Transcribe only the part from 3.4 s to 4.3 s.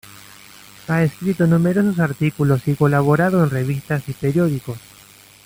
en revistas y